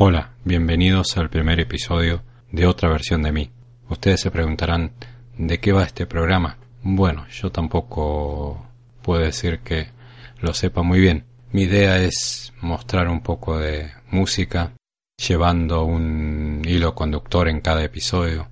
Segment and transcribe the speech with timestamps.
[0.00, 3.50] Hola, bienvenidos al primer episodio de otra versión de mí.
[3.88, 4.92] Ustedes se preguntarán,
[5.36, 6.56] ¿de qué va este programa?
[6.84, 8.64] Bueno, yo tampoco
[9.02, 9.88] puedo decir que
[10.40, 11.24] lo sepa muy bien.
[11.50, 14.70] Mi idea es mostrar un poco de música,
[15.16, 18.46] llevando un hilo conductor en cada episodio.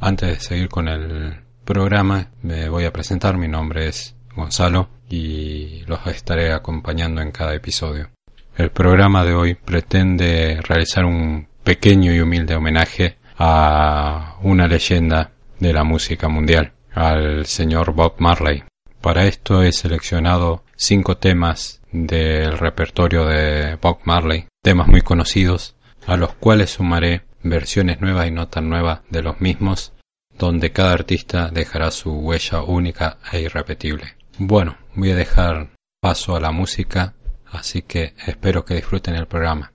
[0.00, 3.36] Antes de seguir con el programa, me voy a presentar.
[3.36, 8.15] Mi nombre es Gonzalo y los estaré acompañando en cada episodio.
[8.56, 15.74] El programa de hoy pretende realizar un pequeño y humilde homenaje a una leyenda de
[15.74, 18.64] la música mundial, al señor Bob Marley.
[19.02, 26.16] Para esto he seleccionado cinco temas del repertorio de Bob Marley, temas muy conocidos, a
[26.16, 29.92] los cuales sumaré versiones nuevas y no tan nuevas de los mismos,
[30.38, 34.16] donde cada artista dejará su huella única e irrepetible.
[34.38, 35.68] Bueno, voy a dejar
[36.00, 37.12] paso a la música
[37.50, 39.72] así que espero que disfruten el programa.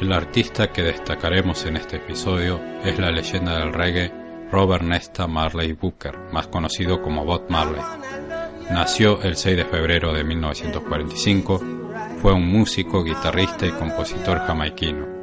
[0.00, 4.12] El artista que destacaremos en este episodio es la leyenda del reggae
[4.52, 7.82] Robert Nesta Marley Booker, más conocido como Bob Marley.
[8.70, 11.60] Nació el 6 de febrero de 1945,
[12.20, 15.15] fue un músico, guitarrista y compositor jamaiquino.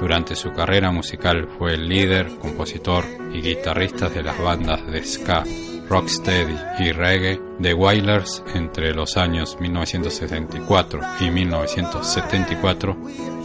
[0.00, 5.44] Durante su carrera musical fue el líder, compositor y guitarrista de las bandas de ska,
[5.90, 12.96] rocksteady y reggae The Wailers entre los años 1974 y 1974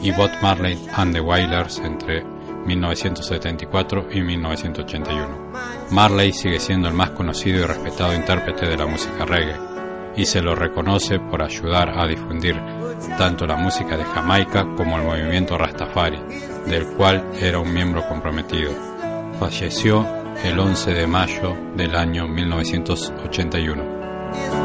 [0.02, 5.52] y Bob Marley and the Wailers entre 1974 y 1981.
[5.92, 9.75] Marley sigue siendo el más conocido y respetado intérprete de la música reggae
[10.18, 12.56] y se lo reconoce por ayudar a difundir
[13.18, 16.20] tanto la música de Jamaica como el movimiento Rastafari,
[16.66, 18.72] del cual era un miembro comprometido.
[19.40, 20.06] Falleció
[20.44, 24.65] el 11 de mayo del año 1981.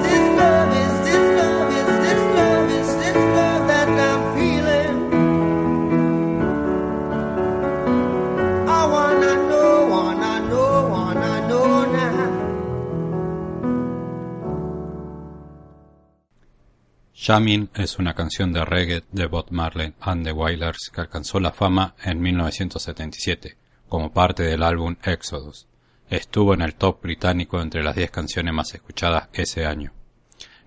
[17.31, 21.53] Jamin es una canción de reggae de Bob Marley and the Wailers que alcanzó la
[21.53, 23.57] fama en 1977
[23.89, 25.69] como parte del álbum Exodus.
[26.09, 29.93] Estuvo en el top británico entre las 10 canciones más escuchadas ese año.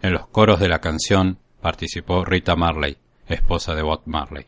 [0.01, 2.95] En los coros de la canción participó Rita Marley,
[3.27, 4.45] esposa de Bob Marley.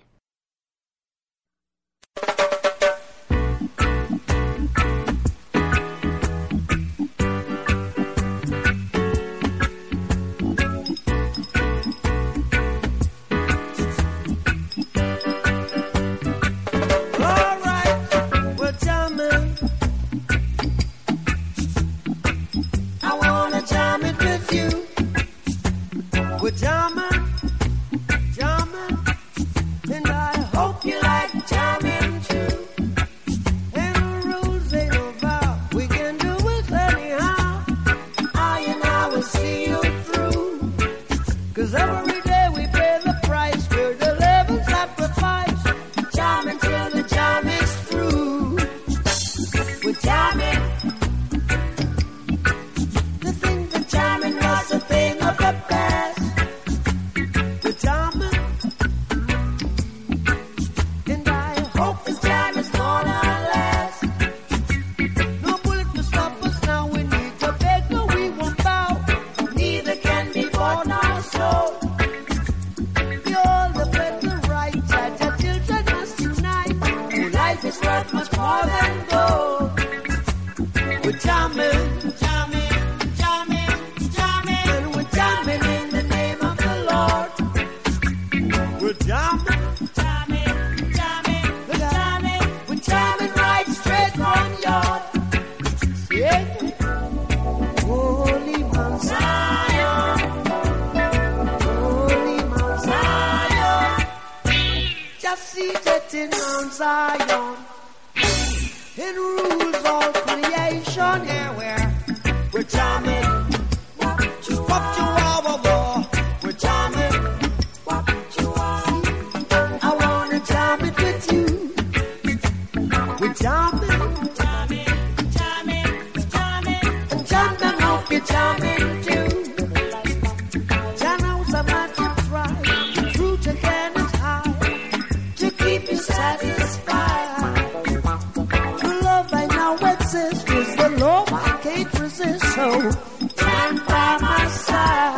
[140.15, 142.45] This is the love I can't resist.
[142.55, 142.89] So
[143.27, 145.14] stand by my side.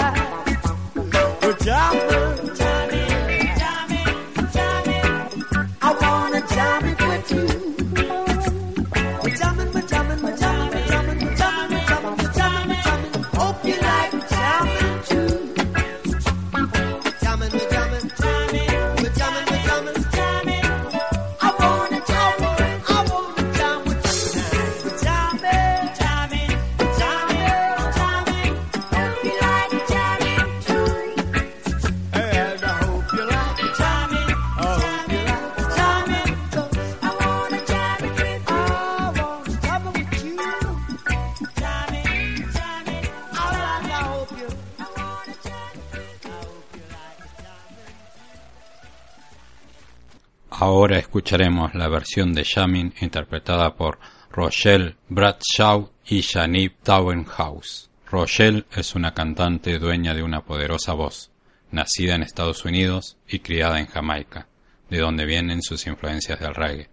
[51.27, 53.99] Escucharemos la versión de Jamming interpretada por
[54.31, 57.89] Rochelle Bradshaw y Janib Tauenhaus.
[58.09, 61.29] Rochelle es una cantante dueña de una poderosa voz,
[61.69, 64.47] nacida en Estados Unidos y criada en Jamaica,
[64.89, 66.87] de donde vienen sus influencias del reggae.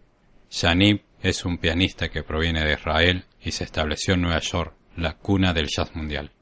[0.51, 5.13] Janib es un pianista que proviene de Israel y se estableció en Nueva York, la
[5.13, 6.33] cuna del jazz mundial.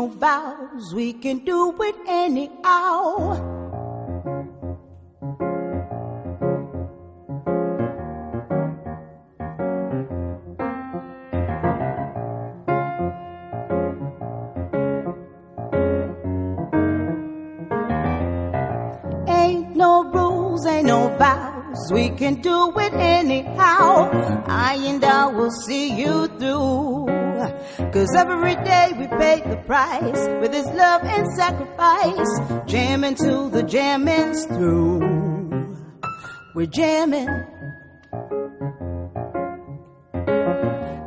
[0.00, 0.94] No vows.
[0.94, 3.36] We can do it anyhow.
[19.28, 21.92] Ain't no rules, ain't no vows.
[21.92, 24.08] We can do it anyhow.
[24.46, 27.19] I and I will see you through.
[27.76, 32.66] Cause every day we pay the price with his love and sacrifice.
[32.66, 35.00] Jamming till the jamming's through.
[36.54, 37.28] We're jamming.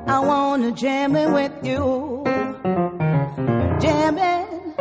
[0.07, 2.23] I wanna jam it with you.
[3.79, 4.75] Jamming,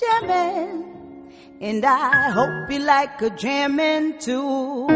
[0.00, 1.32] jamming.
[1.60, 4.86] And I hope you like a jamming too.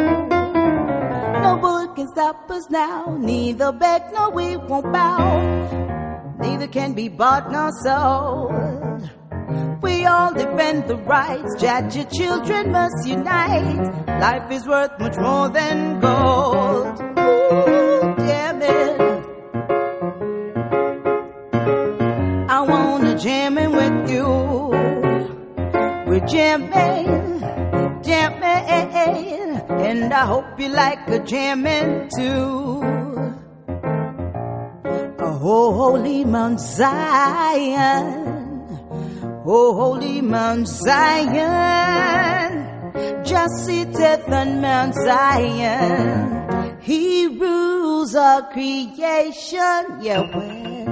[1.45, 3.17] No bullet can stop us now.
[3.19, 5.84] Neither beg nor we won't bow.
[6.45, 9.11] Neither can be bought nor sold.
[9.83, 11.51] We all defend the rights.
[11.59, 13.85] Judge your children must unite.
[14.21, 17.01] Life is worth much more than gold.
[17.19, 19.01] Ooh, damn it.
[22.57, 24.29] I wanna jam in with you.
[26.07, 27.41] We're jamming,
[28.03, 28.55] jamming
[29.89, 32.94] and I hope you like a jamming too.
[35.47, 38.07] Oh, holy Mount Zion,
[39.45, 42.55] oh, holy Mount Zion,
[43.23, 46.79] just sitteth on Mount Zion.
[46.81, 50.84] He rules all creation, yeah, well.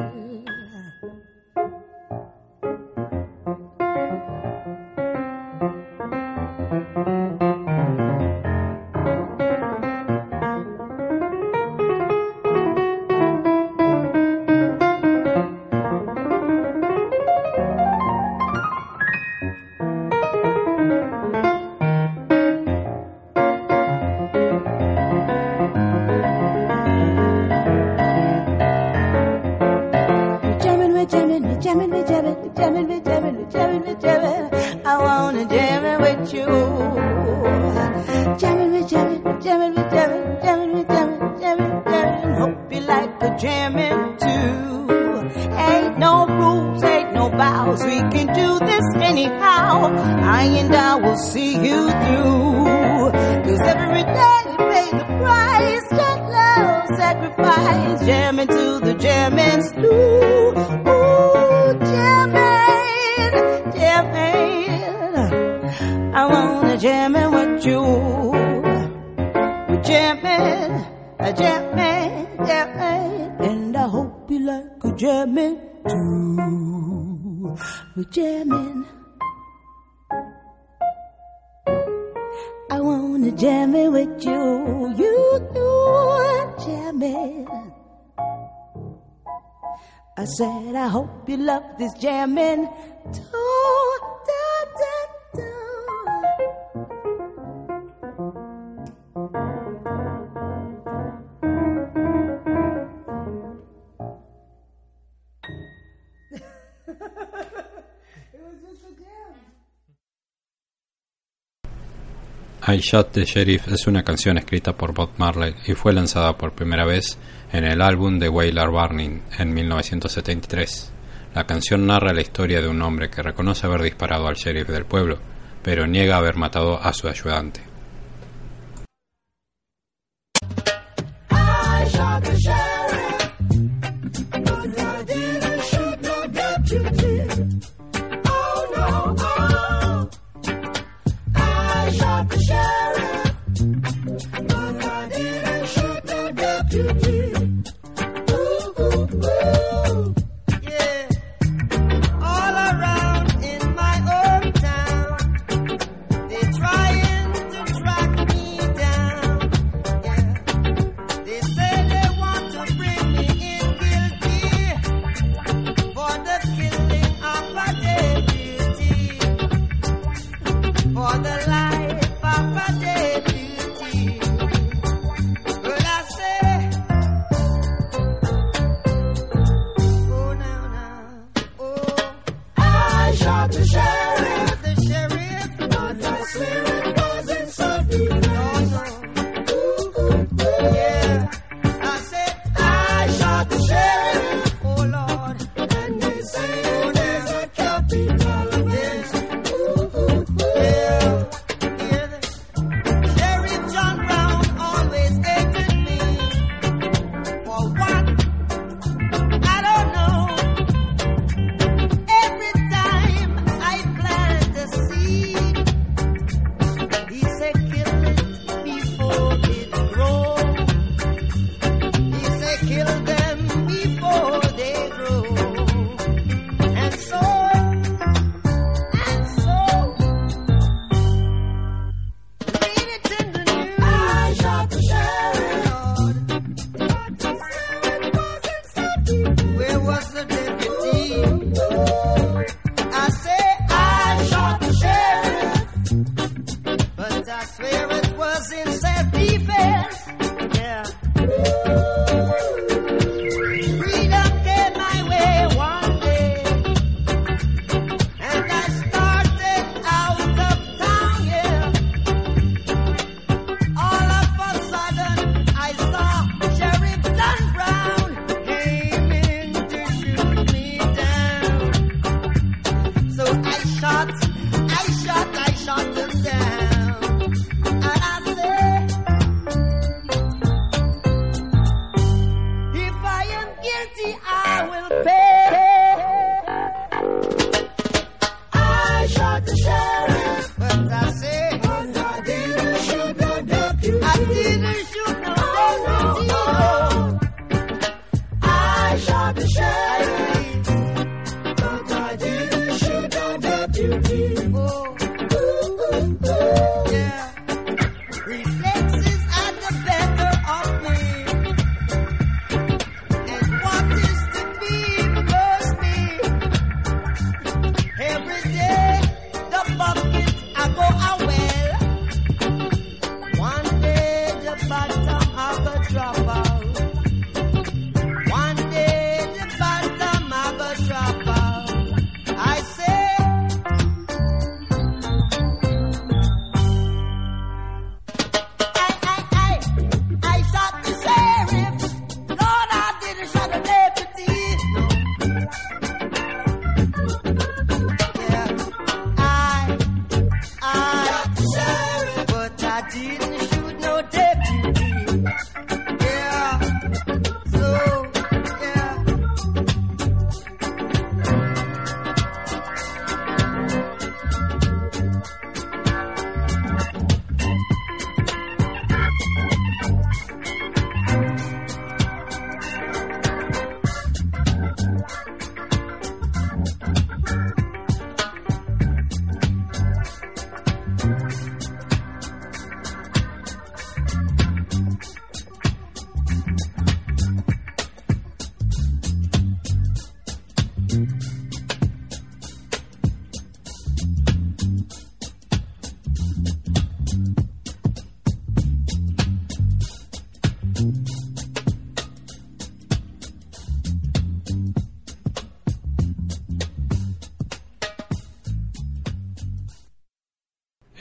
[112.73, 116.55] I Shot the Sheriff es una canción escrita por Bob Marley y fue lanzada por
[116.55, 117.19] primera vez
[117.53, 120.91] en el álbum de Wailer Burning en 1973.
[121.35, 124.87] La canción narra la historia de un hombre que reconoce haber disparado al sheriff del
[124.87, 125.19] pueblo,
[125.63, 127.72] pero niega haber matado a su ayudante.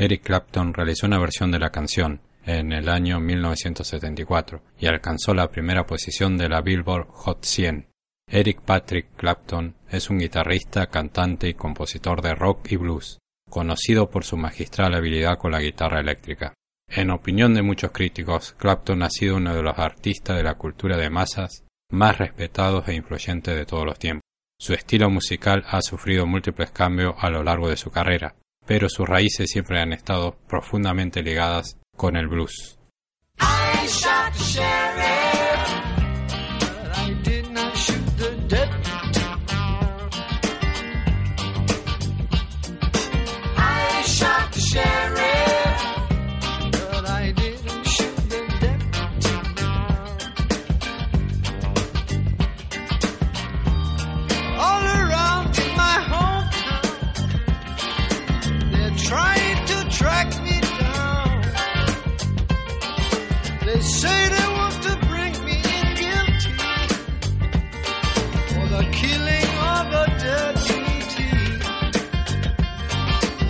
[0.02, 5.52] Eric Clapton realizó una versión de la canción en el año 1974 y alcanzó la
[5.52, 7.88] primera posición de la Billboard Hot 100.
[8.28, 14.24] Eric Patrick Clapton es un guitarrista, cantante y compositor de rock y blues, conocido por
[14.24, 16.56] su magistral habilidad con la guitarra eléctrica.
[16.90, 20.98] En opinión de muchos críticos, Clapton ha sido uno de los artistas de la cultura
[20.98, 24.24] de masas más respetados e influyentes de todos los tiempos.
[24.60, 28.34] Su estilo musical ha sufrido múltiples cambios a lo largo de su carrera,
[28.66, 32.78] pero sus raíces siempre han estado profundamente ligadas con el blues.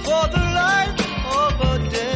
[0.05, 0.99] for the life
[1.35, 2.10] of a day.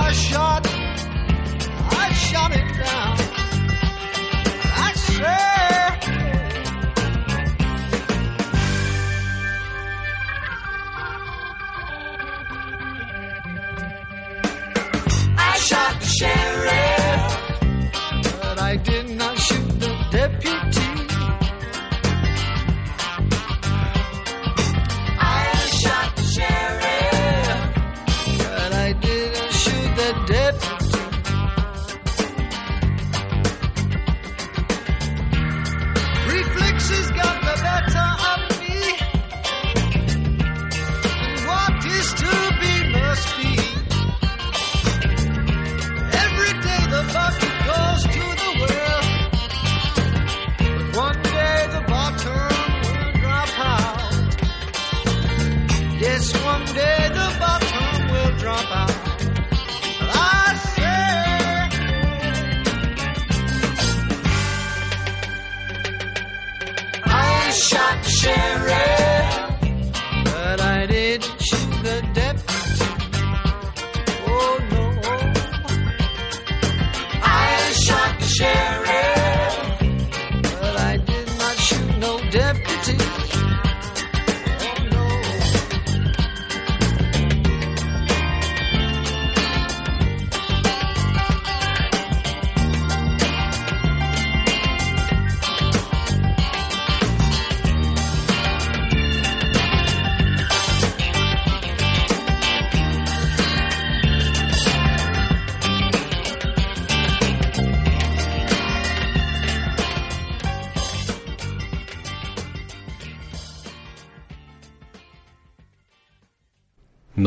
[0.00, 0.66] I shot,
[1.90, 3.27] I shot it down.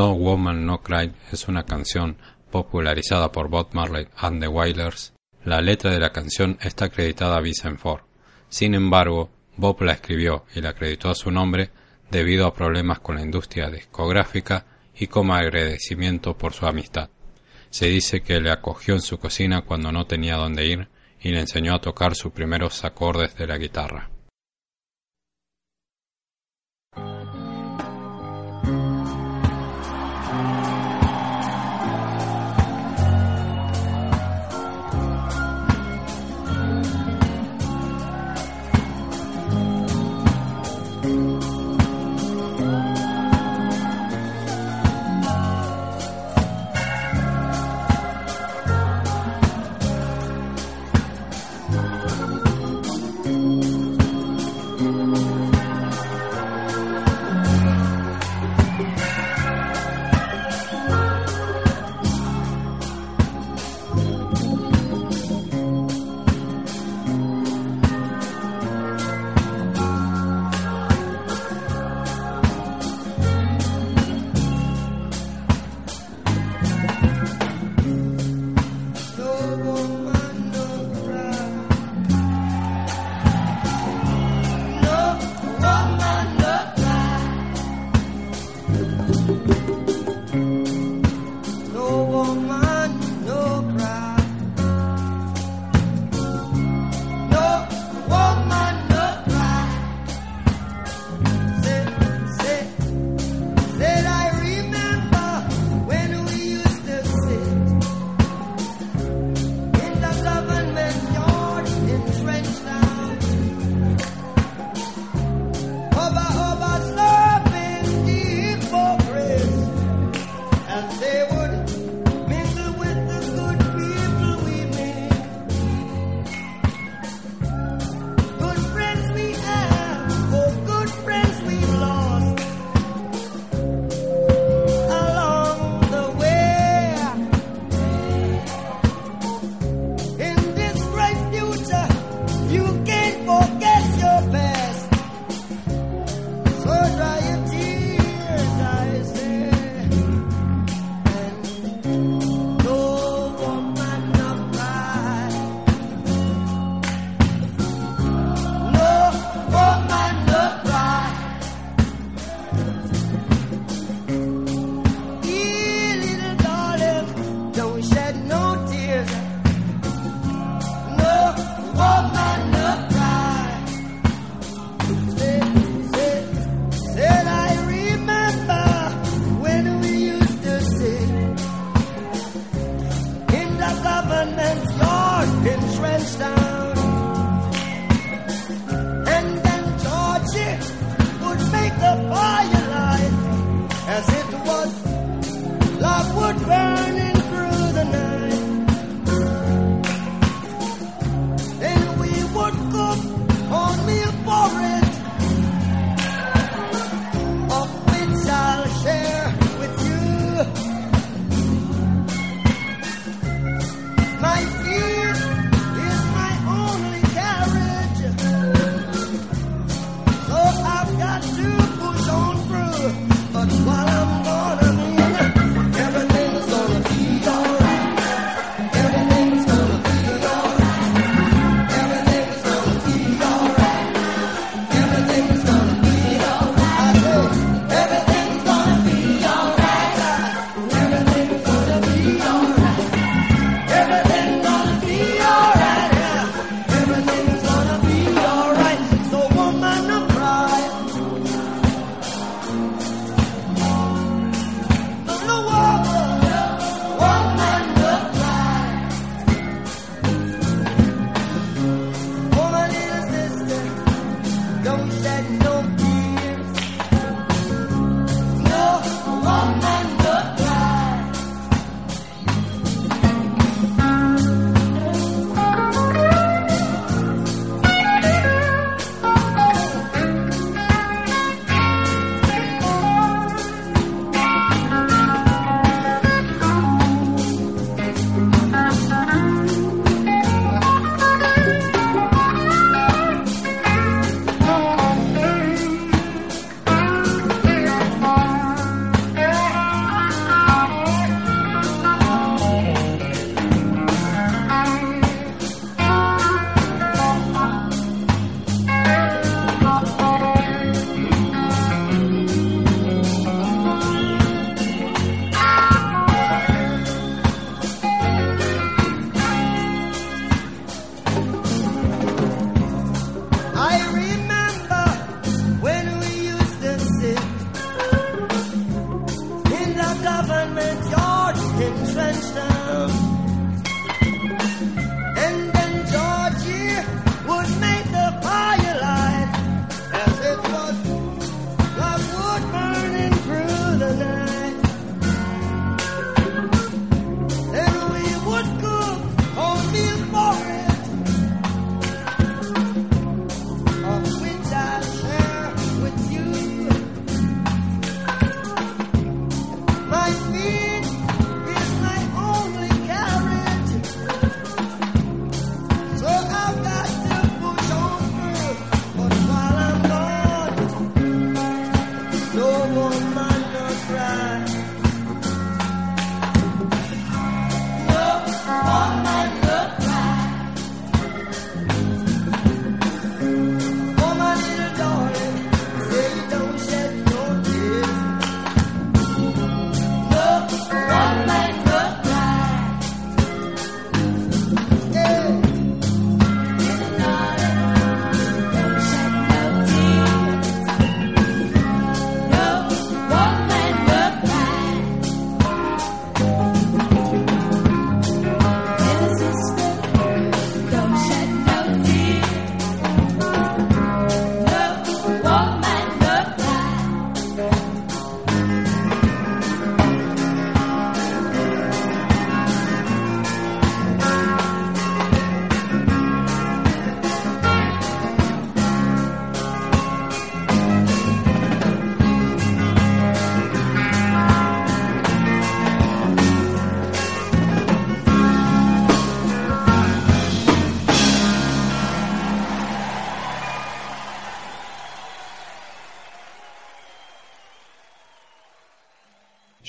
[0.02, 2.18] No Woman No Cry es una canción
[2.50, 5.14] popularizada por Bob Marley and the Wailers,
[5.46, 8.02] la letra de la canción está acreditada a Vincent Ford.
[8.50, 11.70] Sin embargo, Bob la escribió y la acreditó a su nombre
[12.10, 14.66] debido a problemas con la industria discográfica
[14.98, 17.12] y como agradecimiento por su amistad.
[17.70, 20.88] Se dice que le acogió en su cocina cuando no tenía dónde ir
[21.20, 24.11] y le enseñó a tocar sus primeros acordes de la guitarra.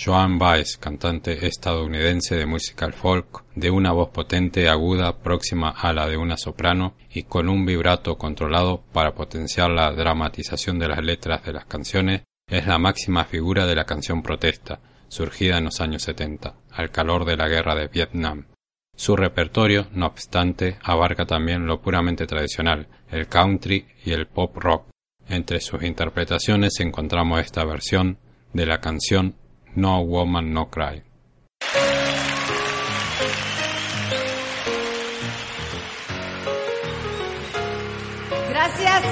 [0.05, 6.09] Joan Baez, cantante estadounidense de musical folk, de una voz potente, aguda, próxima a la
[6.09, 11.45] de una soprano y con un vibrato controlado para potenciar la dramatización de las letras
[11.45, 16.03] de las canciones, es la máxima figura de la canción protesta, surgida en los años
[16.03, 18.47] 70, al calor de la guerra de Vietnam.
[18.97, 24.87] Su repertorio, no obstante, abarca también lo puramente tradicional, el country y el pop rock.
[25.29, 28.19] Entre sus interpretaciones encontramos esta versión
[28.53, 29.37] de la canción
[29.75, 31.03] No Woman No Cry.
[38.51, 39.05] Gracias.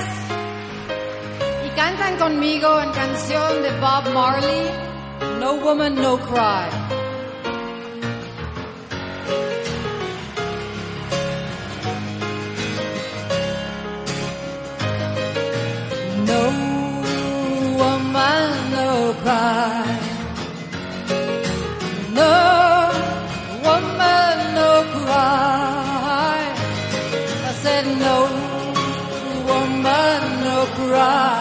[1.67, 4.71] Y cantan conmigo en canción de Bob Marley,
[5.39, 7.00] No Woman No Cry.
[30.89, 31.40] cry.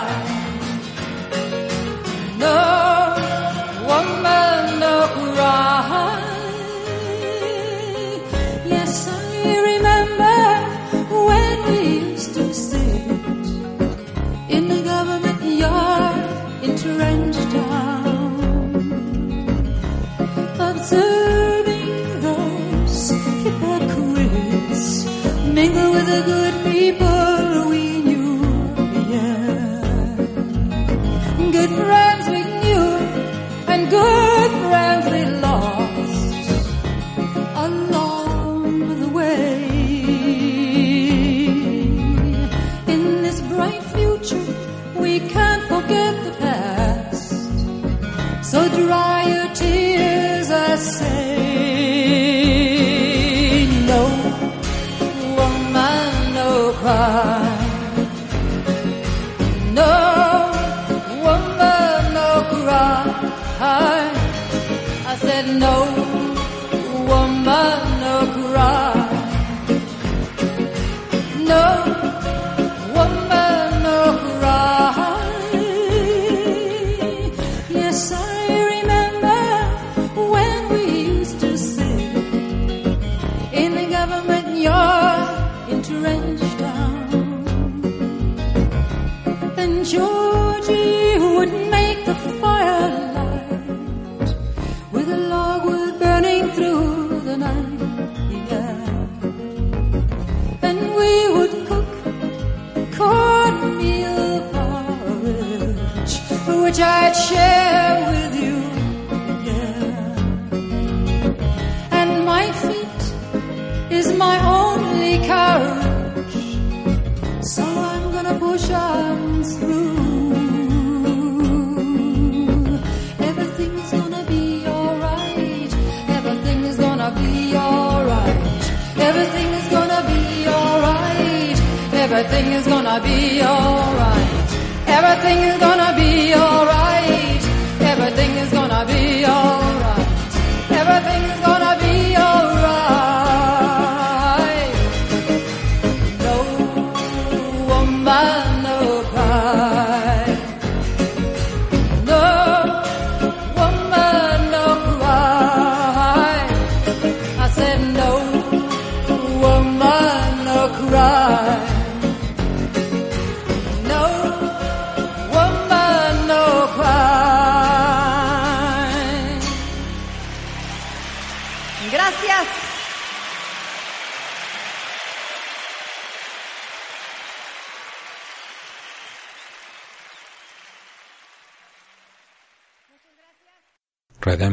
[132.39, 134.49] Everything is gonna be alright.
[134.87, 136.78] Everything is gonna be alright.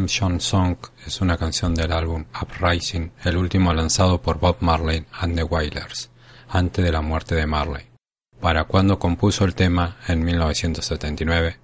[0.08, 5.42] Song es una canción del álbum Uprising, el último lanzado por Bob Marley and the
[5.42, 6.10] Wailers,
[6.48, 7.86] antes de la muerte de Marley.
[8.40, 11.58] Para cuando compuso el tema, en 1979,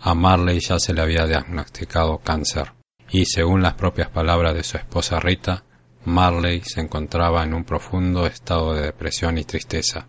[0.00, 2.72] a Marley ya se le había diagnosticado cáncer,
[3.10, 5.64] y según las propias palabras de su esposa Rita,
[6.04, 10.08] Marley se encontraba en un profundo estado de depresión y tristeza.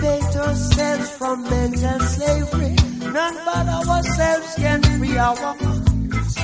[0.00, 2.74] Emancipate ourselves from mental slavery.
[3.12, 6.36] None but ourselves can free our minds.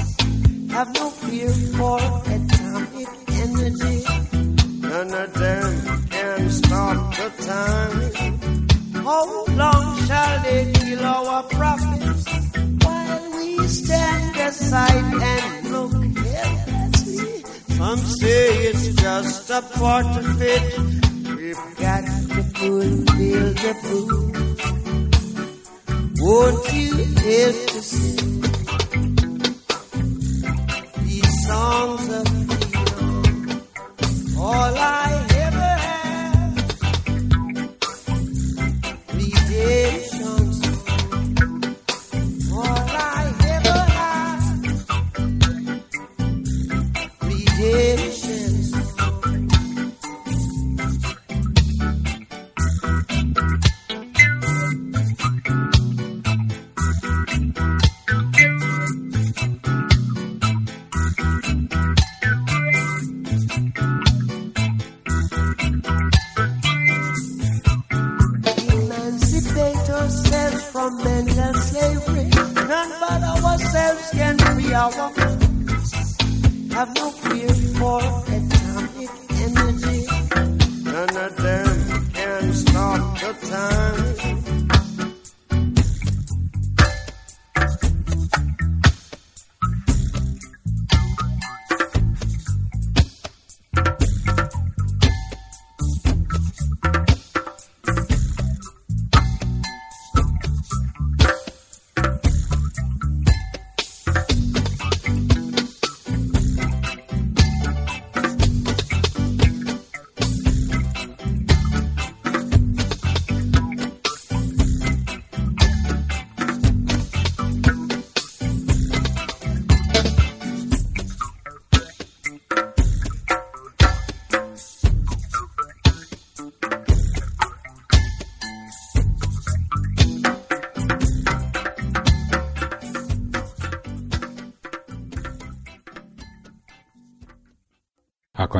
[0.73, 1.49] Have no fear
[1.79, 1.99] for
[2.37, 4.05] atomic energy.
[4.81, 9.05] None of them can stop the time.
[9.05, 12.25] How long shall they kill our prophets
[12.85, 15.93] while we stand aside and look
[16.27, 17.45] helplessly?
[17.75, 20.79] Some say it's just a part of it.
[21.37, 22.05] We've got
[22.59, 23.47] fulfill.
[26.19, 26.95] Won't you
[27.27, 28.41] help to sing
[31.05, 32.36] these songs of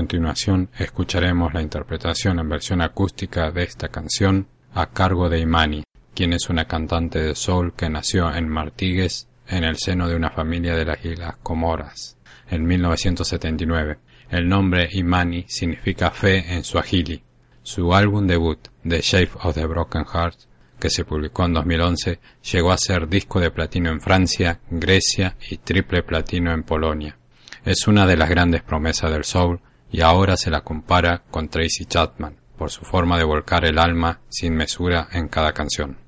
[0.07, 5.83] continuación escucharemos la interpretación en versión acústica de esta canción a cargo de Imani,
[6.15, 10.31] quien es una cantante de soul que nació en Martigues en el seno de una
[10.31, 13.99] familia de las Islas Comoras en 1979.
[14.31, 17.25] El nombre Imani significa fe en suajili.
[17.65, 20.39] Su álbum debut, The Shape of the Broken Heart,
[20.79, 22.21] que se publicó en 2011,
[22.53, 27.19] llegó a ser disco de platino en Francia, Grecia y triple platino en Polonia.
[27.65, 29.61] Es una de las grandes promesas del soul
[29.91, 34.21] y ahora se la compara con Tracy Chapman, por su forma de volcar el alma
[34.29, 35.99] sin mesura en cada canción.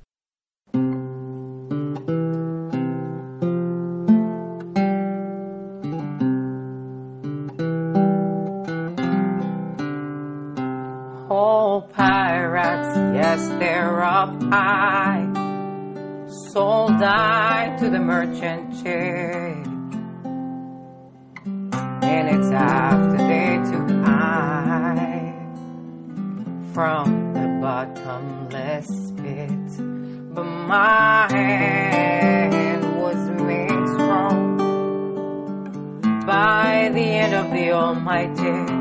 [11.31, 15.27] Oh, pirates, yes, they're up high.
[16.53, 19.67] Sold I to the merchant chick.
[22.03, 23.18] And it's after
[26.79, 29.51] from the bottomless pit.
[30.33, 34.57] But my hand was made strong
[36.25, 38.73] by the end of the Almighty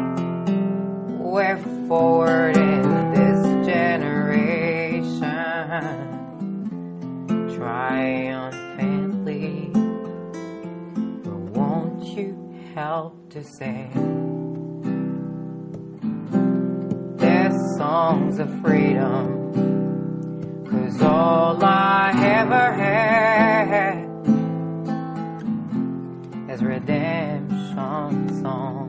[1.18, 5.24] we're forward in this generation
[7.56, 9.72] triumphantly.
[11.24, 12.38] But won't you
[12.76, 14.37] help to sing
[17.88, 19.24] songs of freedom?
[20.70, 22.12] Cause all I
[22.42, 23.94] ever had
[26.52, 28.88] is redemption song.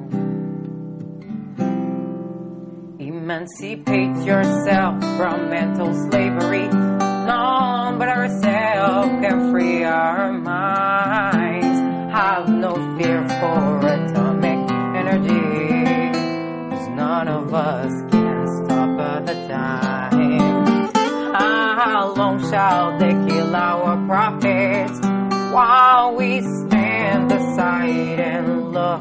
[2.99, 6.67] Emancipate yourself from mental slavery.
[6.67, 11.79] None but ourselves can free our minds.
[12.19, 14.61] Have no fear for atomic
[15.03, 15.47] energy.
[16.71, 18.08] Cause none of us
[21.89, 25.01] How long shall they kill our prophets
[25.55, 29.01] while we stand aside and look?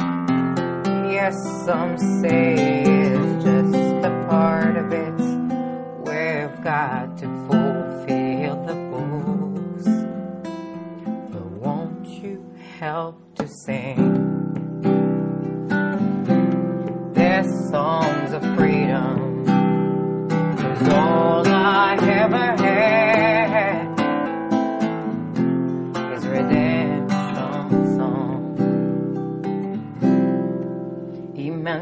[1.11, 1.35] Yes,
[1.65, 5.19] some say it's just a part of it.
[6.07, 9.87] We've got to fulfill the books.
[11.33, 12.41] But won't you
[12.79, 13.97] help to sing
[17.13, 18.56] their songs of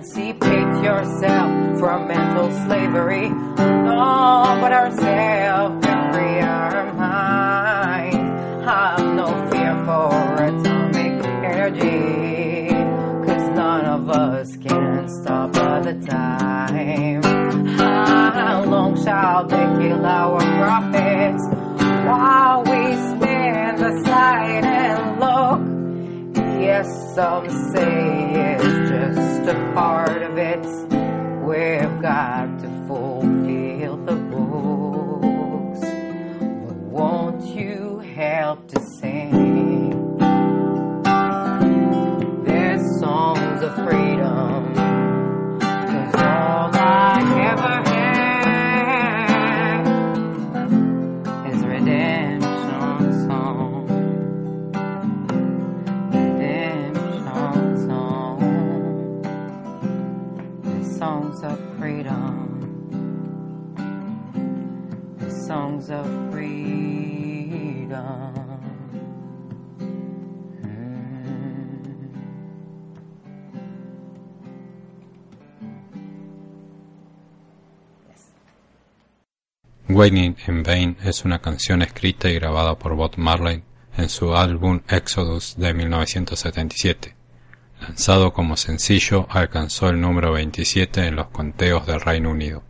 [0.06, 3.28] Emancipate yourself from mental slavery.
[3.30, 8.66] No, but ourselves can free our minds.
[8.66, 12.70] Have no fear for atomic energy.
[13.26, 17.24] Cause none of us can stop the time.
[17.76, 21.44] How long shall they kill our prophets
[22.06, 26.62] while we stand aside and look?
[26.62, 28.15] Yes, some say
[79.88, 83.62] Waiting in Vain es una canción escrita y grabada por Bob Marley
[83.96, 87.16] en su álbum Exodus de 1977.
[87.82, 92.64] Lanzado como sencillo, alcanzó el número 27 en los conteos del Reino Unido.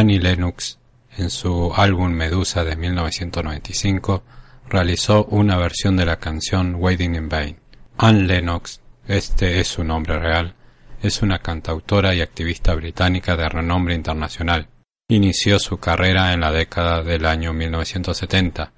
[0.00, 0.78] Annie Lennox,
[1.18, 4.22] en su álbum Medusa de 1995,
[4.66, 7.58] realizó una versión de la canción Waiting in Vain.
[7.98, 10.54] Anne Lennox, este es su nombre real,
[11.02, 14.68] es una cantautora y activista británica de renombre internacional.
[15.08, 18.72] Inició su carrera en la década del año 1970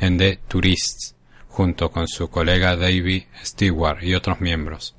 [0.00, 1.14] en The Tourists,
[1.46, 4.96] junto con su colega Davey Stewart y otros miembros.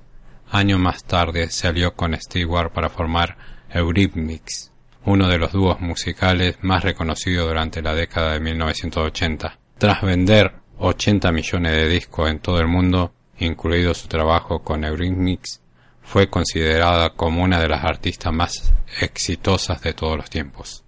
[0.49, 3.35] Años más tarde se alió con Stewart para formar
[3.69, 4.71] Eurythmics,
[5.05, 9.59] uno de los dúos musicales más reconocidos durante la década de 1980.
[9.77, 15.61] Tras vender 80 millones de discos en todo el mundo, incluido su trabajo con Eurythmics,
[16.01, 20.84] fue considerada como una de las artistas más exitosas de todos los tiempos.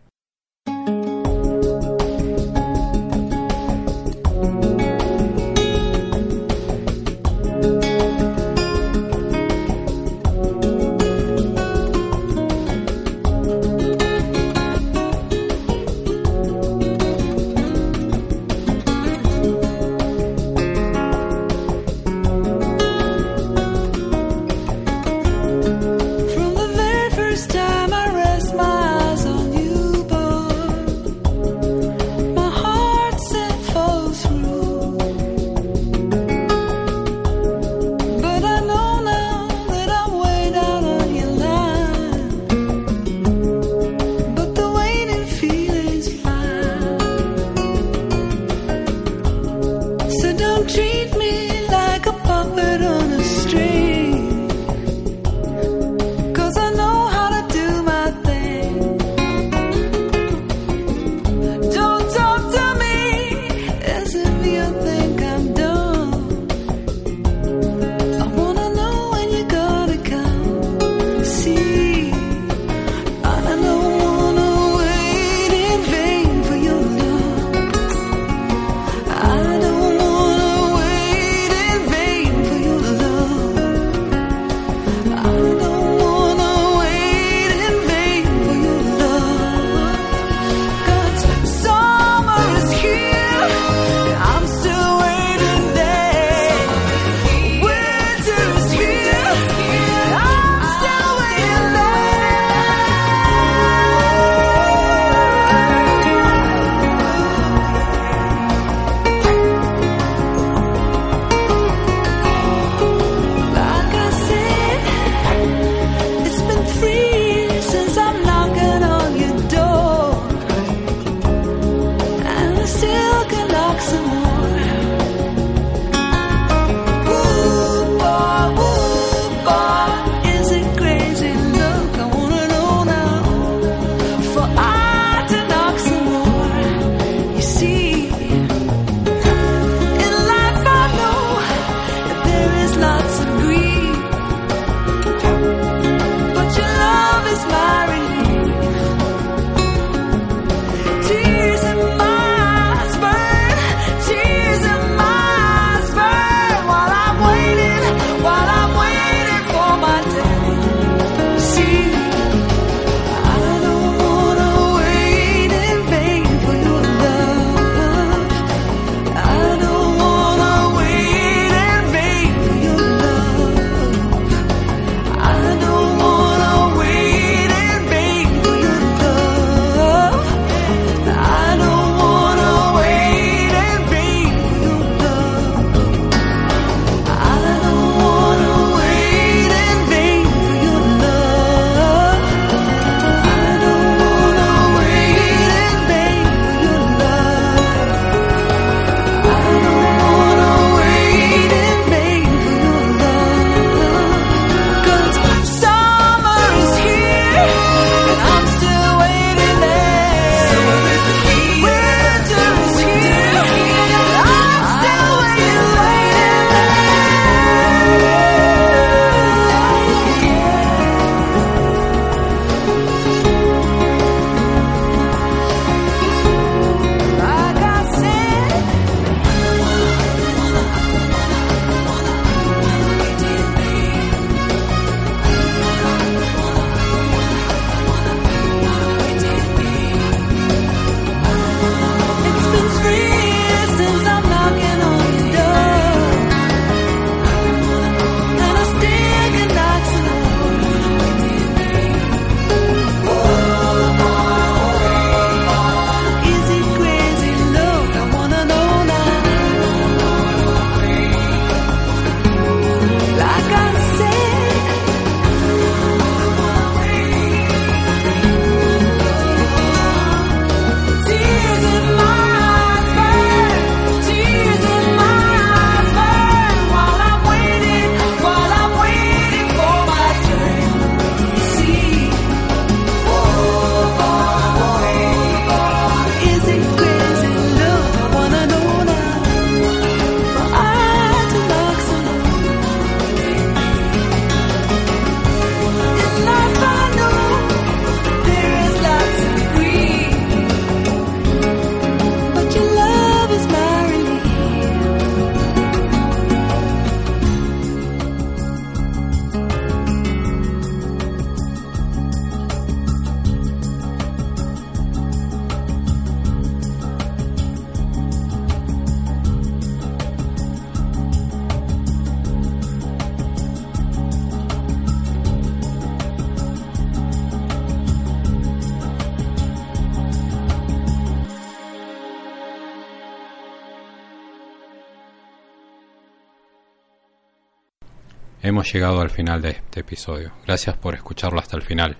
[338.73, 340.33] Llegado al final de este episodio.
[340.45, 341.95] Gracias por escucharlo hasta el final.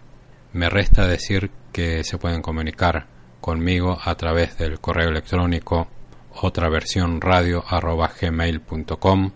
[0.51, 3.07] Me resta decir que se pueden comunicar
[3.39, 5.87] conmigo a través del correo electrónico
[6.41, 9.31] otra versión gmail.com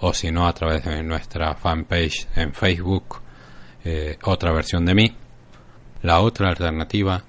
[0.00, 3.20] o si no a través de nuestra fanpage en Facebook
[3.84, 5.14] eh, otra versión de mí
[6.00, 7.22] la otra alternativa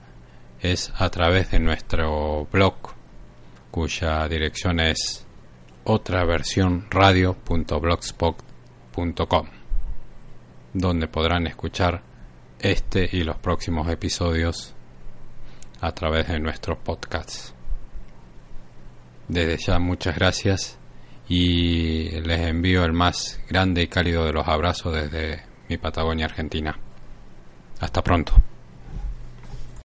[0.62, 2.76] es a través de nuestro blog
[3.72, 5.28] cuya dirección es
[5.84, 6.88] otra versión
[8.94, 9.48] radio.blogspot.com
[10.74, 12.02] donde podrán escuchar
[12.60, 14.74] este y los próximos episodios
[15.82, 17.54] a través de nuestros podcasts.
[19.28, 20.80] Desde ya muchas gracias
[21.28, 26.78] y les envío el más grande y cálido de los abrazos desde mi Patagonia Argentina.
[27.80, 28.53] Hasta pronto.